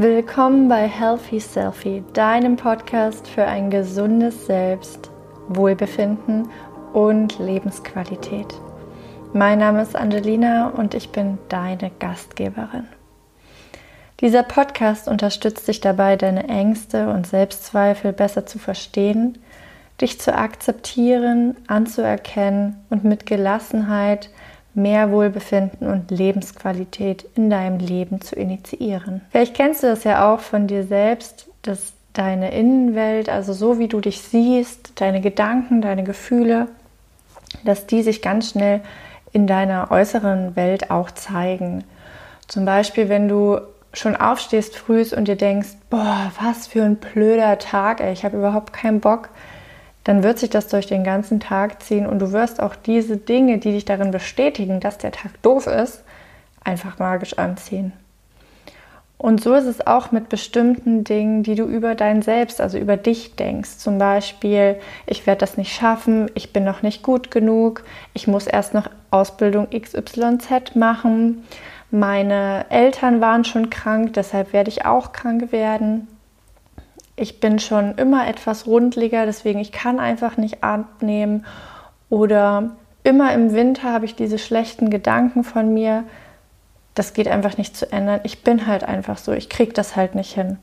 [0.00, 5.10] Willkommen bei Healthy Selfie, deinem Podcast für ein gesundes Selbst,
[5.48, 6.48] Wohlbefinden
[6.92, 8.46] und Lebensqualität.
[9.32, 12.86] Mein Name ist Angelina und ich bin deine Gastgeberin.
[14.20, 19.38] Dieser Podcast unterstützt dich dabei, deine Ängste und Selbstzweifel besser zu verstehen,
[20.00, 24.30] dich zu akzeptieren, anzuerkennen und mit Gelassenheit
[24.78, 29.20] mehr Wohlbefinden und Lebensqualität in deinem Leben zu initiieren.
[29.30, 33.88] Vielleicht kennst du das ja auch von dir selbst, dass deine Innenwelt, also so wie
[33.88, 36.68] du dich siehst, deine Gedanken, deine Gefühle,
[37.64, 38.80] dass die sich ganz schnell
[39.32, 41.84] in deiner äußeren Welt auch zeigen.
[42.46, 43.60] Zum Beispiel, wenn du
[43.92, 48.36] schon aufstehst früh und dir denkst, boah, was für ein blöder Tag, ey, ich habe
[48.36, 49.28] überhaupt keinen Bock,
[50.08, 53.58] dann wird sich das durch den ganzen Tag ziehen und du wirst auch diese Dinge,
[53.58, 56.02] die dich darin bestätigen, dass der Tag doof ist,
[56.64, 57.92] einfach magisch anziehen.
[59.18, 62.96] Und so ist es auch mit bestimmten Dingen, die du über dein Selbst, also über
[62.96, 63.76] dich denkst.
[63.76, 68.46] Zum Beispiel, ich werde das nicht schaffen, ich bin noch nicht gut genug, ich muss
[68.46, 71.44] erst noch Ausbildung XYZ machen,
[71.90, 76.08] meine Eltern waren schon krank, deshalb werde ich auch krank werden
[77.20, 81.44] ich bin schon immer etwas rundliger, deswegen ich kann einfach nicht abnehmen.
[82.10, 82.70] Oder
[83.04, 86.04] immer im Winter habe ich diese schlechten Gedanken von mir.
[86.94, 88.20] Das geht einfach nicht zu ändern.
[88.24, 89.32] Ich bin halt einfach so.
[89.32, 90.58] Ich kriege das halt nicht hin.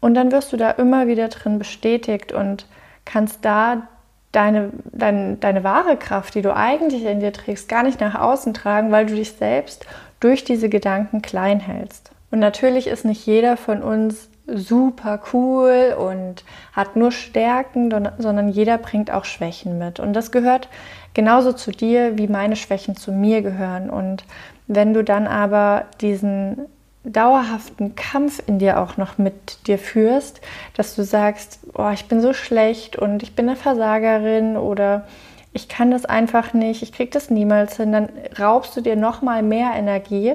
[0.00, 2.66] Und dann wirst du da immer wieder drin bestätigt und
[3.04, 3.88] kannst da
[4.32, 8.54] deine, deine, deine wahre Kraft, die du eigentlich in dir trägst, gar nicht nach außen
[8.54, 9.86] tragen, weil du dich selbst
[10.20, 12.10] durch diese Gedanken klein hältst.
[12.30, 18.78] Und natürlich ist nicht jeder von uns super cool und hat nur Stärken, sondern jeder
[18.78, 20.00] bringt auch Schwächen mit.
[20.00, 20.68] Und das gehört
[21.14, 23.90] genauso zu dir, wie meine Schwächen zu mir gehören.
[23.90, 24.24] Und
[24.66, 26.66] wenn du dann aber diesen
[27.04, 30.40] dauerhaften Kampf in dir auch noch mit dir führst,
[30.76, 35.06] dass du sagst, oh, ich bin so schlecht und ich bin eine Versagerin oder
[35.52, 39.22] ich kann das einfach nicht, ich kriege das niemals hin, dann raubst du dir noch
[39.22, 40.34] mal mehr Energie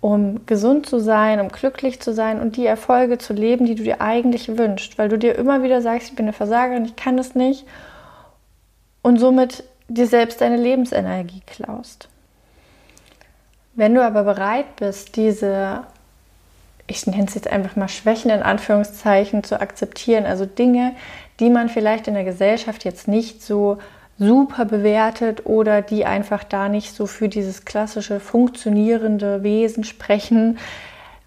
[0.00, 3.82] um gesund zu sein, um glücklich zu sein und die Erfolge zu leben, die du
[3.82, 7.16] dir eigentlich wünschst, weil du dir immer wieder sagst, ich bin eine Versagerin, ich kann
[7.16, 7.66] das nicht
[9.02, 12.08] und somit dir selbst deine Lebensenergie klaust.
[13.74, 15.84] Wenn du aber bereit bist, diese,
[16.86, 20.94] ich nenne es jetzt einfach mal Schwächen in Anführungszeichen zu akzeptieren, also Dinge,
[21.40, 23.78] die man vielleicht in der Gesellschaft jetzt nicht so
[24.18, 30.58] super bewertet oder die einfach da nicht so für dieses klassische funktionierende Wesen sprechen.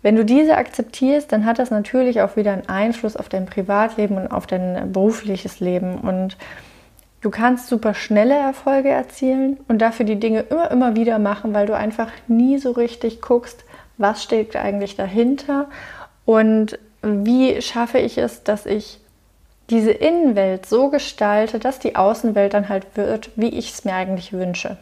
[0.01, 4.17] Wenn du diese akzeptierst, dann hat das natürlich auch wieder einen Einfluss auf dein Privatleben
[4.17, 5.95] und auf dein berufliches Leben.
[5.95, 6.37] Und
[7.21, 11.67] du kannst super schnelle Erfolge erzielen und dafür die Dinge immer, immer wieder machen, weil
[11.67, 13.63] du einfach nie so richtig guckst,
[13.97, 15.69] was steht eigentlich dahinter
[16.25, 18.99] und wie schaffe ich es, dass ich
[19.71, 24.33] diese Innenwelt so gestalte, dass die Außenwelt dann halt wird, wie ich es mir eigentlich
[24.33, 24.77] wünsche.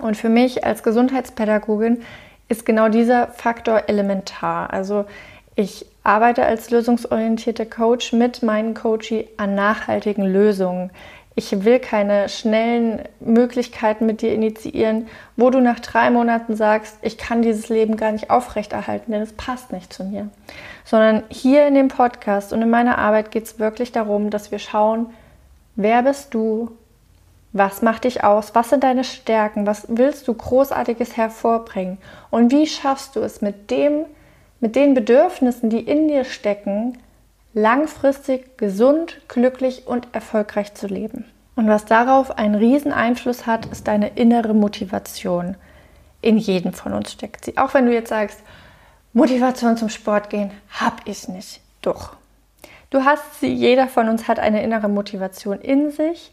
[0.00, 2.02] Und für mich als Gesundheitspädagogin
[2.48, 4.72] ist genau dieser Faktor elementar.
[4.72, 5.04] Also
[5.56, 10.90] ich arbeite als lösungsorientierte Coach mit meinen Coaches an nachhaltigen Lösungen
[11.38, 15.06] ich will keine schnellen Möglichkeiten mit dir initiieren,
[15.36, 19.32] wo du nach drei Monaten sagst, ich kann dieses Leben gar nicht aufrechterhalten, denn es
[19.34, 20.30] passt nicht zu mir.
[20.84, 24.58] Sondern hier in dem Podcast und in meiner Arbeit geht es wirklich darum, dass wir
[24.58, 25.06] schauen,
[25.76, 26.72] wer bist du,
[27.52, 31.98] was macht dich aus, was sind deine Stärken, was willst du großartiges hervorbringen?
[32.30, 34.06] Und wie schaffst du es mit dem,
[34.58, 36.98] mit den Bedürfnissen, die in dir stecken,
[37.54, 41.24] langfristig gesund, glücklich und erfolgreich zu leben.
[41.56, 45.56] Und was darauf einen riesen Einfluss hat, ist deine innere Motivation.
[46.20, 47.58] In jedem von uns steckt sie.
[47.58, 48.40] Auch wenn du jetzt sagst,
[49.12, 51.60] Motivation zum Sport gehen, hab ich nicht.
[51.82, 52.14] Doch.
[52.90, 56.32] Du hast sie, jeder von uns hat eine innere Motivation in sich.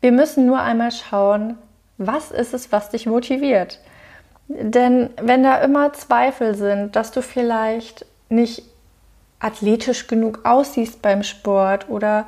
[0.00, 1.56] Wir müssen nur einmal schauen,
[1.98, 3.80] was ist es, was dich motiviert.
[4.48, 8.62] Denn wenn da immer Zweifel sind, dass du vielleicht nicht
[9.46, 12.26] athletisch genug aussiehst beim Sport oder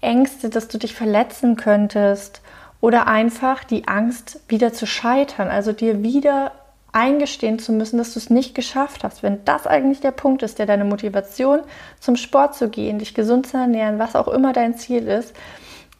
[0.00, 2.42] Ängste, dass du dich verletzen könntest
[2.80, 6.52] oder einfach die Angst, wieder zu scheitern, also dir wieder
[6.92, 9.22] eingestehen zu müssen, dass du es nicht geschafft hast.
[9.22, 11.60] Wenn das eigentlich der Punkt ist, der deine Motivation
[12.00, 15.34] zum Sport zu gehen, dich gesund zu ernähren, was auch immer dein Ziel ist,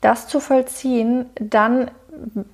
[0.00, 1.90] das zu vollziehen, dann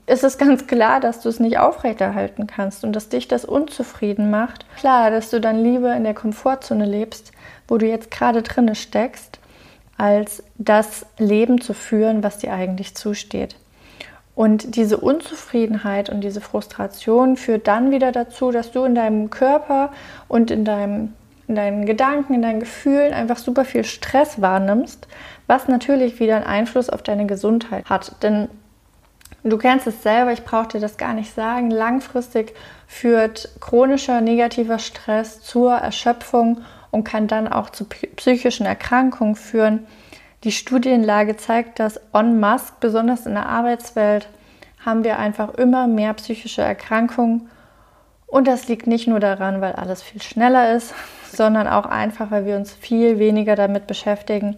[0.06, 4.31] ist es ganz klar, dass du es nicht aufrechterhalten kannst und dass dich das unzufrieden
[4.31, 4.66] macht.
[4.76, 7.32] Klar, dass du dann lieber in der Komfortzone lebst,
[7.69, 9.38] wo du jetzt gerade drinne steckst,
[9.96, 13.56] als das Leben zu führen, was dir eigentlich zusteht.
[14.34, 19.93] Und diese Unzufriedenheit und diese Frustration führt dann wieder dazu, dass du in deinem Körper
[20.28, 21.12] und in deinem
[21.46, 25.06] in deinen Gedanken, in deinen Gefühlen einfach super viel Stress wahrnimmst,
[25.46, 28.22] was natürlich wieder einen Einfluss auf deine Gesundheit hat.
[28.22, 28.49] Denn
[29.50, 32.55] du kennst es selber, ich brauche dir das gar nicht sagen, langfristig
[32.87, 39.87] führt chronischer negativer Stress zur Erschöpfung und kann dann auch zu psychischen Erkrankungen führen.
[40.44, 44.29] Die Studienlage zeigt, dass en masse, besonders in der Arbeitswelt,
[44.85, 47.49] haben wir einfach immer mehr psychische Erkrankungen.
[48.26, 50.94] Und das liegt nicht nur daran, weil alles viel schneller ist,
[51.31, 54.56] sondern auch einfach, weil wir uns viel weniger damit beschäftigen,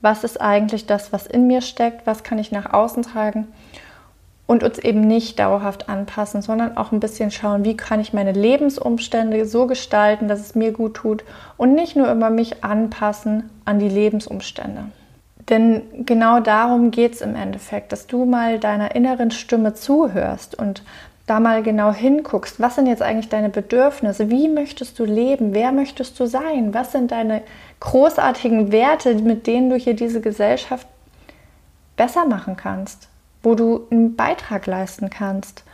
[0.00, 3.48] was ist eigentlich das, was in mir steckt, was kann ich nach außen tragen
[4.46, 8.32] und uns eben nicht dauerhaft anpassen, sondern auch ein bisschen schauen, wie kann ich meine
[8.32, 11.24] Lebensumstände so gestalten, dass es mir gut tut
[11.56, 14.86] und nicht nur immer mich anpassen an die Lebensumstände.
[15.48, 20.82] Denn genau darum geht es im Endeffekt, dass du mal deiner inneren Stimme zuhörst und
[21.26, 25.72] da mal genau hinguckst, was sind jetzt eigentlich deine Bedürfnisse, wie möchtest du leben, wer
[25.72, 27.42] möchtest du sein, was sind deine
[27.80, 30.86] großartigen Werte, mit denen du hier diese Gesellschaft
[31.96, 33.08] besser machen kannst,
[33.44, 35.64] wo du einen Beitrag leisten kannst.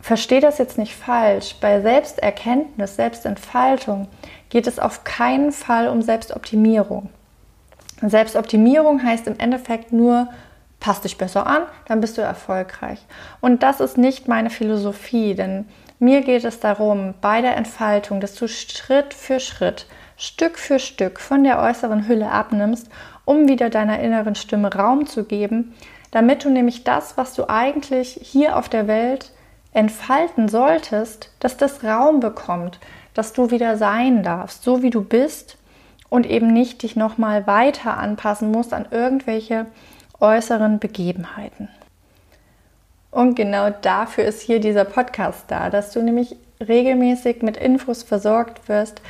[0.00, 1.56] Versteh das jetzt nicht falsch.
[1.60, 4.08] Bei Selbsterkenntnis, Selbstentfaltung
[4.50, 7.08] geht es auf keinen Fall um Selbstoptimierung.
[8.02, 10.28] Selbstoptimierung heißt im Endeffekt nur,
[10.80, 12.98] pass dich besser an, dann bist du erfolgreich.
[13.40, 15.66] Und das ist nicht meine Philosophie, denn
[15.98, 19.86] mir geht es darum, bei der Entfaltung, dass du Schritt für Schritt,
[20.16, 22.88] Stück für Stück von der äußeren Hülle abnimmst,
[23.24, 25.74] um wieder deiner inneren Stimme Raum zu geben,
[26.14, 29.32] damit du nämlich das, was du eigentlich hier auf der Welt
[29.72, 32.78] entfalten solltest, dass das Raum bekommt,
[33.14, 35.58] dass du wieder sein darfst, so wie du bist
[36.08, 39.66] und eben nicht dich nochmal weiter anpassen musst an irgendwelche
[40.20, 41.68] äußeren Begebenheiten.
[43.10, 48.68] Und genau dafür ist hier dieser Podcast da, dass du nämlich regelmäßig mit Infos versorgt
[48.68, 49.02] wirst,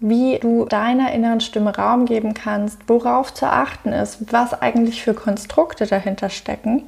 [0.00, 5.14] wie du deiner inneren Stimme Raum geben kannst, worauf zu achten ist, was eigentlich für
[5.14, 6.84] Konstrukte dahinter stecken.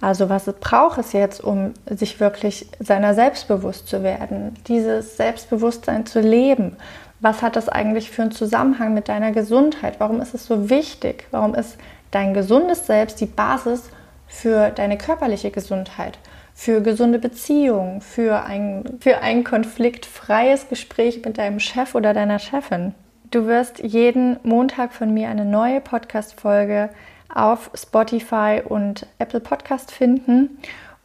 [0.00, 6.20] Also was braucht es jetzt, um sich wirklich seiner selbstbewusst zu werden, dieses Selbstbewusstsein zu
[6.20, 6.76] leben?
[7.22, 9.94] was hat das eigentlich für einen Zusammenhang mit deiner Gesundheit?
[10.00, 11.28] Warum ist es so wichtig?
[11.30, 11.78] Warum ist
[12.10, 13.90] dein gesundes Selbst die Basis
[14.26, 16.18] für deine körperliche Gesundheit,
[16.62, 22.94] für gesunde Beziehungen, für ein, für ein konfliktfreies Gespräch mit deinem Chef oder deiner Chefin?
[23.32, 26.90] Du wirst jeden Montag von mir eine neue Podcast-Folge
[27.34, 30.58] auf Spotify und Apple Podcast finden.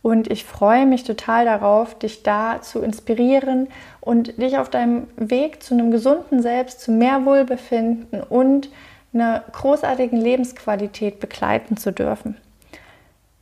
[0.04, 3.68] Und ich freue mich total darauf, dich da zu inspirieren
[4.00, 8.70] und dich auf deinem Weg zu einem gesunden Selbst, zu mehr Wohlbefinden und
[9.12, 12.38] einer großartigen Lebensqualität begleiten zu dürfen.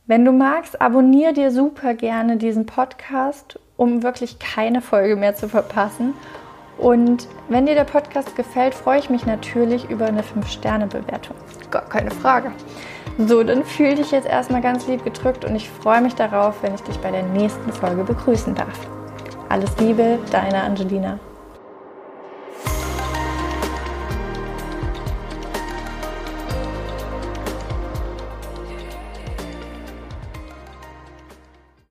[0.08, 5.48] Wenn du magst, abonniere dir super gerne diesen Podcast, um wirklich keine Folge mehr zu
[5.48, 6.14] verpassen.
[6.78, 11.34] Und wenn dir der Podcast gefällt, freue ich mich natürlich über eine 5-Sterne-Bewertung.
[11.72, 12.52] Gar keine Frage.
[13.18, 16.76] So, dann fühl dich jetzt erstmal ganz lieb gedrückt und ich freue mich darauf, wenn
[16.76, 18.78] ich dich bei der nächsten Folge begrüßen darf.
[19.48, 21.18] Alles Liebe, deine Angelina.